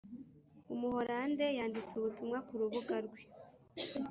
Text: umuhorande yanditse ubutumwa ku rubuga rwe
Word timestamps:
umuhorande 0.73 1.45
yanditse 1.57 1.93
ubutumwa 1.95 2.37
ku 2.47 2.53
rubuga 2.61 2.95
rwe 3.05 3.21